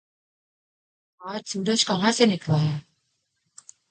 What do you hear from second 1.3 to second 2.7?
آج سورج کہاں سے نکلا